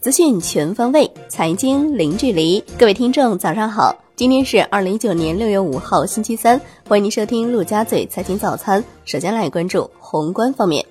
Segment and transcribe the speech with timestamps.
[0.00, 2.62] 资讯全方位，财经零距离。
[2.78, 3.94] 各位听众，早上好！
[4.16, 6.60] 今天是二零一九年六月五号，星期三。
[6.88, 8.82] 欢迎您收听陆家嘴财经早餐。
[9.04, 10.84] 首先来关注宏观方面。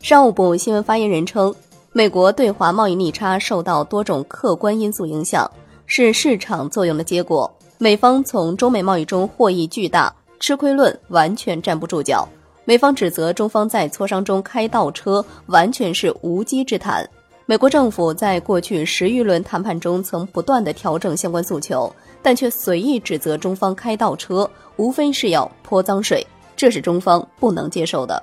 [0.00, 1.54] 商务部新闻发言人称，
[1.92, 5.50] 美国对华贸易逆差受到多种客观因素影响，
[5.86, 7.50] 是市场作用的结果。
[7.78, 12.28] 美方从中美贸易中获益巨大，吃亏论完全站不住脚。
[12.70, 17.04] 美方指责中方在磋商中开倒车，完全是无稽之谈。
[17.44, 28.22] 美国政府在过去十余轮谈判中曾不断的调整相关诉求，但却随意指责中方开倒车，无非是要泼脏水，这是中方不能接受的。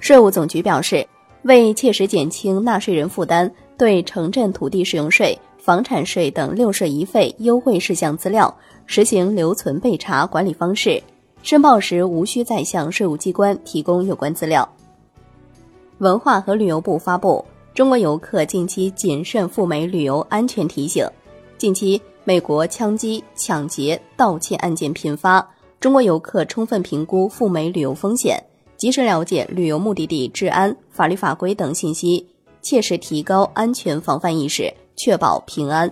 [0.00, 1.06] 税务总局表示，
[1.42, 8.52] 为切实减轻纳税人负担，对城镇土地使用税、房产税等六税一费优惠事项资料
[8.86, 11.00] 实行留存备查管理方式，
[11.42, 14.68] 申报时无需再向税务机关提供有关资料。
[15.98, 17.44] 文化和旅游部发布。
[17.74, 21.08] 中国游客近期谨慎赴美旅游安全提醒。
[21.56, 25.48] 近期，美国枪击、抢劫、盗窃案件频发，
[25.80, 28.38] 中国游客充分评估赴美旅游风险，
[28.76, 32.26] 及时了解旅游目的地治安、法律法规等信息，
[32.60, 35.90] 切实提高安全防范意识，确保平安。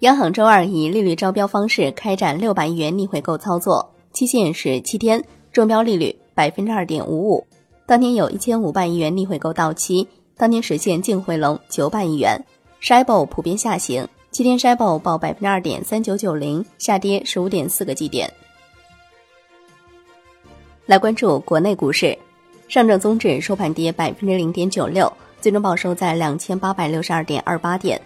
[0.00, 7.46] 央行周二以利率招标方式开展六百亿元逆回购操作，期限是七天，中标利率百分之二点五五。
[7.86, 10.06] 当天有一千五百亿元逆回购到期。
[10.36, 12.42] 当天实现净回笼九百亿元
[12.80, 18.32] ，Shibor 普遍下行，七天 Shibor 报百分之二点三九九零，下跌十五点四个基点。
[20.86, 22.18] 来关注国内股市，
[22.66, 27.96] 上证综指收盘跌百分之零点九六，最终报收在两千八百六十二点二八点；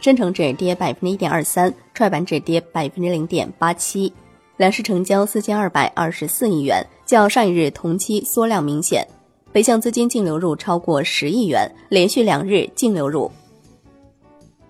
[0.00, 4.12] 深成指跌百分之一点二三，创业板指跌百分之零点八七。
[4.56, 9.06] 两市成交四千二百二十四亿元，较上一日同期缩量明显。
[9.52, 13.30] 北向资金净流入超过十亿元，连续两日净流入。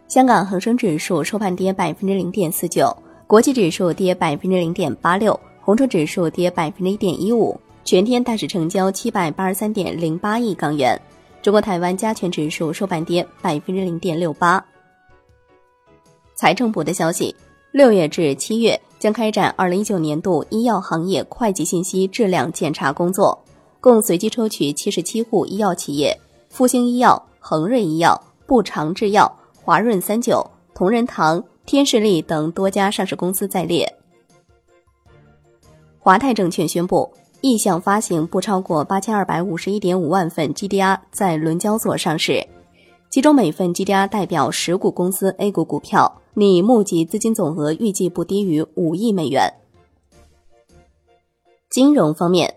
[0.09, 2.97] 香港恒生指数收盘跌百分之零点四九，
[3.28, 7.59] 国际指数跌百分之零点八六，红筹指数跌百分之一点一五。
[7.84, 11.00] 全天大市成交七百八十三点零八亿港元。
[11.43, 14.65] 中国台湾加权指数收盘跌百分之零点六八。
[16.34, 17.34] 财政部的消息，
[17.76, 23.38] 六月至七月将开展二零一九年度医药行业会计信息质量检查工作。
[23.82, 29.31] 共随机抽取七十七户医药企业，复星医药、恒瑞医药、步长制药、
[29.62, 30.42] 华润三九、
[30.75, 33.94] 同仁堂、天士力等多家上市公司在列。
[35.98, 37.12] 华泰证券宣布
[37.43, 42.43] 意向发行不超过八千二百五十一点五万份 GDR 在伦交所上市，
[43.16, 49.50] 其中每份 GDR 代表十股公司 A 股股票，拟募集资金总额预计不低于五亿美元。
[51.71, 52.56] 金融方面。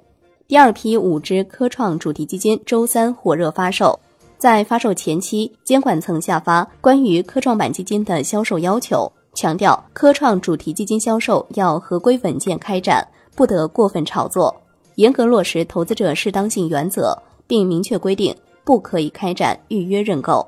[0.50, 3.98] 第二批五只科创主题基金周三火热发售，
[4.38, 14.53] 在发售前期，监管层下发关于科创板基金的销售要求，强调科创主题基金销售要合规稳健开展，不得过分炒作，
[14.96, 17.18] 严格落实投资者适当性原则，
[17.48, 18.36] 并明确规定
[18.69, 20.47] 不可以开展预约认购。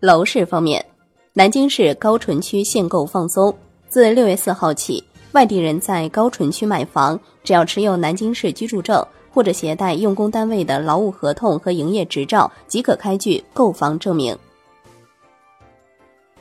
[0.00, 0.84] 楼市方面，
[1.32, 3.56] 南京市高淳区限购放松，
[3.88, 5.02] 自六月四号起。
[5.32, 14.36] 外地人在高淳区买房，只要持有南京市居住证或者携带用工单位的劳务合同和营业执照，即可开具购房证明。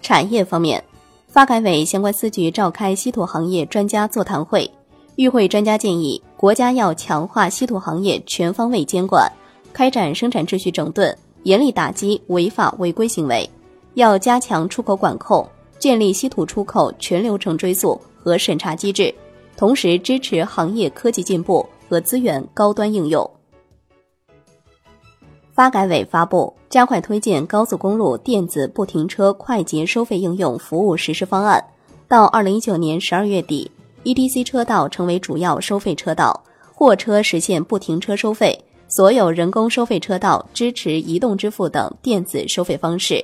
[0.01, 0.83] 产业方面，
[1.29, 4.69] 发改委相关司局召开稀土行业专家座谈会，
[5.17, 9.29] 与会专家建议，国家要强化稀土行业全方位监管，
[9.73, 13.47] 开展生产秩序整顿，严厉打击违法违规行为，
[13.95, 15.45] 要加强出口管控，
[15.77, 18.00] 建立稀土出口全流程追溯。
[18.19, 19.13] 和审查机制，
[19.56, 23.29] 同时支持行业科技进步和资源高端应用。
[25.53, 31.63] 发改委发布加快推进高速公路电子不停车快捷收费应用服务实施方案，
[32.09, 33.72] 到二零一九年十二月底
[34.03, 36.43] ，ETC 车道成为主要收费车道，
[36.73, 43.23] 货车实现不停车收费，所有人工收费车道支持移动支付等电子收费方式。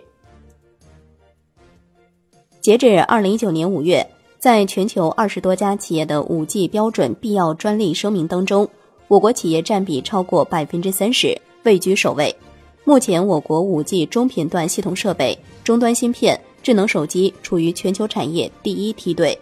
[2.61, 4.07] 截至二零一九年五月。
[4.43, 8.67] 在全球二十多家企业的五 G 标准必要专利声明当中，
[9.07, 12.35] 我国企业占比超过百分之三十，位居首位。
[12.83, 19.39] 目前，我国五 G 中频段系统设备、终端芯片、智能手机处于全球产业第一梯队。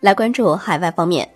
[0.00, 1.28] 来关注海外方面，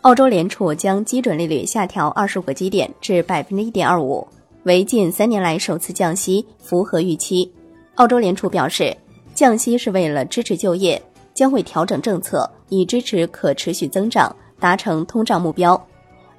[0.00, 4.26] 澳洲联储将基准利率下调二十五个基点至百分之一点二五，
[4.62, 7.52] 为近三年来首次降息，符合预期。
[7.96, 8.96] 澳洲联储表示。
[9.32, 11.00] 降息是为了支持就业，
[11.32, 15.80] 将会调整政策以支持可持续增长，达成通胀目标。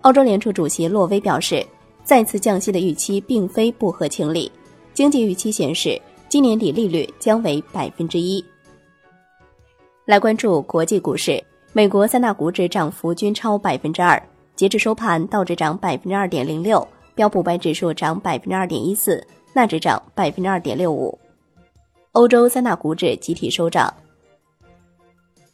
[0.02, 1.66] 澳洲联储主席洛威表示，
[2.04, 4.52] 再次降息的预期并非不合情理。
[4.94, 6.00] 经济预期显示，
[6.30, 8.44] 今年底利率将为百分之一。
[10.06, 11.44] 来关注国际股市，
[11.74, 14.22] 美国三大股指涨幅均超百分之二。
[14.58, 16.86] 截至收盘，道指涨百分之二点零六，
[17.16, 21.18] 标普白指数涨百分之二点一四，纳指涨百分之二点六五。
[22.12, 23.92] 欧洲三大股指集体收涨。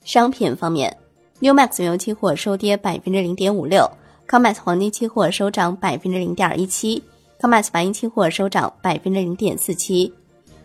[0.04, 0.98] 商品方面
[1.40, 3.88] ，Newmax 原油期货收跌百分之零点五六
[4.28, 7.02] ，COMEX 黄金期货收涨百分之零点一七
[7.40, 10.12] ，COMEX 白银期货收涨百分之零点四七。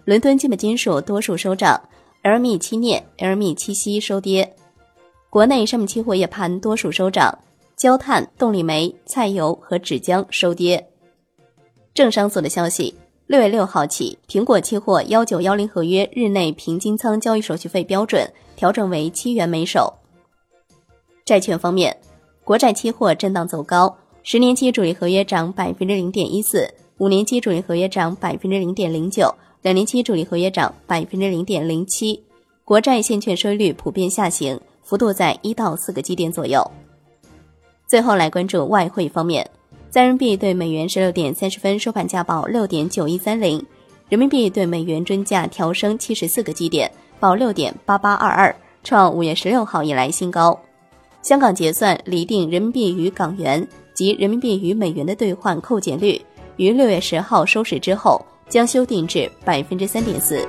[0.07, 1.81] 伦敦基本金属多数收涨
[2.23, 4.57] ，LME 期镍、LME 期锡收跌。
[5.33, 7.39] 国内商品期货夜盘多数收涨，
[7.75, 10.87] 焦炭、动力煤、菜油和纸浆收跌。
[11.95, 12.95] 政商所的消息。
[13.29, 19.91] 六月六号起，苹果期货幺九幺零合约日内平均仓交易手续费标准调整为七元每手。
[21.25, 21.97] 债券方面，
[22.45, 26.69] 国债期货震荡走高，十年期主力合约涨百分之零点一四，
[26.99, 32.23] 五年期主力合约涨百分之零点零九，两年期主力合约涨百分之零点零七。
[32.67, 36.63] 国债现券收益率普遍下行，幅度在一到四个基点左右。
[37.87, 39.49] 最后来关注外汇方面。
[39.91, 43.63] 在人民币对美元十六点三十分收盘价报六点九一三零，
[44.09, 46.91] 人民币对美元均价调升七十四个基点，
[47.21, 50.59] 报六点八八二二，创五月十六号以来新高。
[51.21, 56.19] 香港结算厘定人民币与港元及人民币与美元的兑换扣减率，
[56.57, 58.19] 于六月十号收市之后
[58.49, 60.49] 将修订至百分之三点四。